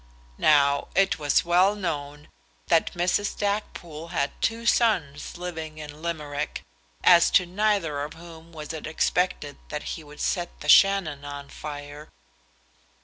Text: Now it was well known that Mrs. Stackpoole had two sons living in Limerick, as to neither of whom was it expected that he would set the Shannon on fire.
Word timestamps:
Now 0.39 0.87
it 0.95 1.19
was 1.19 1.45
well 1.45 1.75
known 1.75 2.27
that 2.69 2.91
Mrs. 2.95 3.27
Stackpoole 3.37 4.07
had 4.07 4.31
two 4.41 4.65
sons 4.65 5.37
living 5.37 5.77
in 5.77 6.01
Limerick, 6.01 6.63
as 7.03 7.29
to 7.29 7.45
neither 7.45 8.01
of 8.01 8.15
whom 8.15 8.51
was 8.51 8.73
it 8.73 8.87
expected 8.87 9.57
that 9.69 9.83
he 9.93 10.03
would 10.03 10.19
set 10.19 10.61
the 10.61 10.69
Shannon 10.69 11.23
on 11.23 11.49
fire. 11.49 12.09